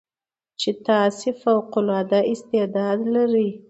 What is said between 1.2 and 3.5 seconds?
فوق العاده استعداد لرٸ